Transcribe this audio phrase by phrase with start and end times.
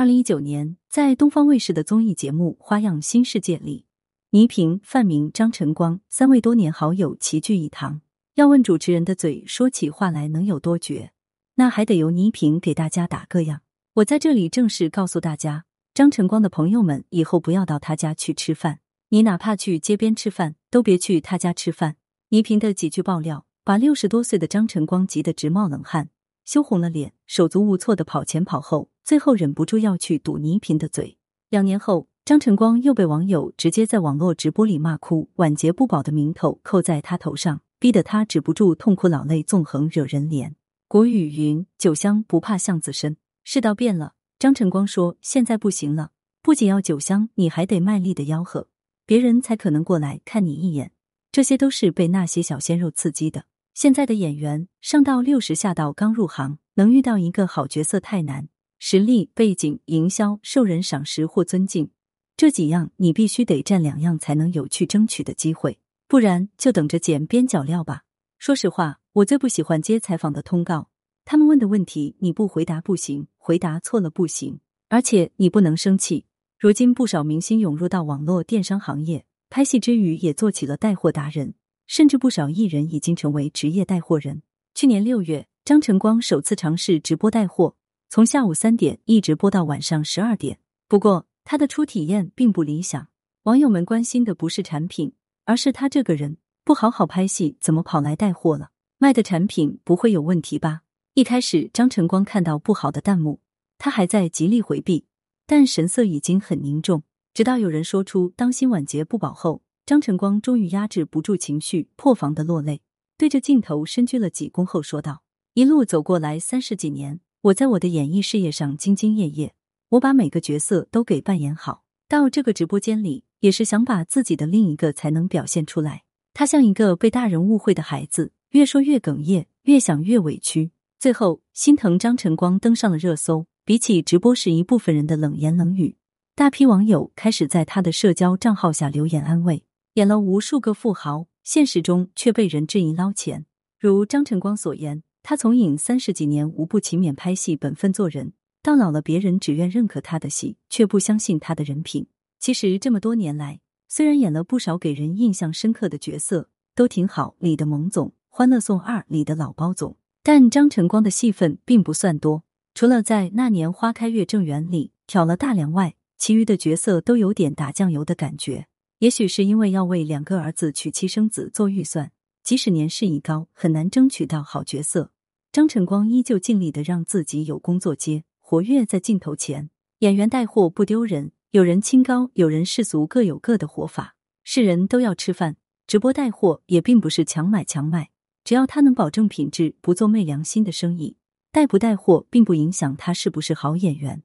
[0.00, 3.84] 二零一九年，在东方卫视的综艺节目《花样新世界》里，
[4.30, 8.00] 倪萍、范明、张晨光三位多年好友齐聚一堂。
[8.36, 11.12] 要问主持人的嘴说起话来能有多绝，
[11.56, 13.60] 那还得由倪萍给大家打个样。
[13.96, 18.80] 我在这里正式告诉大家，张晨光的朋友们以后不要到他家去吃饭，
[19.10, 21.96] 你哪怕去街边吃饭，都别去他家吃饭。
[22.30, 26.08] 倪萍的几句爆料，把六十多岁的张晨光急得直冒冷汗，
[26.46, 28.89] 羞红了脸，手足无措的跑前跑后。
[29.04, 31.16] 最后忍不住要去堵倪萍的嘴。
[31.48, 40.52] 两年后，张晨光又被网友直接在网络直播里骂哭，晚节不保的名头扣在他头上，逼得他止不住痛哭老泪纵横，惹人怜。
[40.86, 46.10] 古语云：“酒香不怕巷子深。”世道变了，张晨光说：“现在不行了，
[46.42, 48.68] 不仅要酒香，你还得卖力的吆喝，
[49.06, 50.92] 别人才可能过来看你一眼。”
[51.32, 53.44] 这些都是被那些小鲜肉刺激的。
[53.72, 58.48] 现在的演员上到六十，下到刚入行，能遇到一个好角色太难。
[58.82, 61.90] 实力、背景、营销、受人赏识或尊敬，
[62.34, 65.78] 这几样你必须得占两样才能有去争取的机会，
[66.08, 68.04] 不然就等着捡边角料吧。
[68.38, 70.88] 说实话，我最不喜欢接采访的通告，
[71.26, 76.24] 他们问的问题你不回答不行，回答错了不行，而且你不能生气。
[76.58, 81.52] 如今不少明星涌入到网络电商行业，拍戏之余也做起了带货达人，
[81.86, 84.40] 甚至不少艺人已经成为职业带货人。
[84.74, 87.76] 去年六月，张晨光首次尝试直播带货。
[88.12, 90.58] 从下午三点一直播到晚上十二点，
[90.88, 93.06] 不过他的初体验并不理想。
[93.44, 95.12] 网友们关心的不是产品，
[95.44, 98.70] 而是他这个人不好好拍戏，怎么跑来带货了？
[98.98, 100.80] 卖的产品不会有问题吧？
[101.14, 103.38] 一开始，张晨光看到不好的弹幕，
[103.78, 105.04] 他还在极力回避，
[105.46, 107.04] 但神色已经很凝重。
[107.32, 112.82] 直到有人说出“当心晚节不保”后，张晨光终于压制不住情绪，破防的落泪，
[113.16, 115.22] 对着镜头深鞠了几躬后说道
[115.54, 119.54] ：“一路走过来三十几年。”我在我的演艺事业上兢兢业业，
[119.88, 121.84] 我把每个角色都给扮演好。
[122.06, 126.02] 到这个直播间里，也是想把自己的另一个才能表现出来。
[126.34, 130.72] 他像一个被大人误会的孩子，越说越哽咽，越想越委屈。
[130.98, 133.46] 最后，心疼张晨光登上了热搜。
[133.64, 135.96] 比起直播时一部分人的冷言冷语，
[136.34, 139.64] 大批网友开始在他的社交账号下留言安慰。
[139.94, 143.46] 演了无数个富豪，现实中却被人质疑捞钱。
[143.78, 145.02] 如张晨光所言。
[145.22, 148.32] 他从影三十几年，无不勤勉拍戏、本分做人，
[148.62, 152.06] 到老了别人只愿认可他的戏，却不相信他的人品。
[152.38, 162.44] 其实这么多年来，虽然演了不少给人印象深刻的角色，都挺好，里的蒙总、欢乐颂二里的老包总，但张晨光的戏份并不算多。
[162.74, 168.66] 除了在那年花开月正圆里挑了大梁外，其余的角色都有点打酱油的感觉。
[169.00, 172.12] 也许是因为要为两个儿子娶妻生子做预算。
[172.42, 175.12] 即使年事已高，很难争取到好角色，
[175.52, 179.70] 张晨光依旧尽力的让自己有工作接，活跃在镜头前。
[179.98, 184.16] 演员带货不丢人，有人清高，有人世俗，各有各的活法。
[184.42, 185.56] 是人都要吃饭，
[185.86, 188.10] 直播带货也并不是强买强卖，
[188.42, 191.16] 只要他能保证品质，不做昧良心的生意，
[191.52, 194.22] 带不带货并不影响他是不是好演员。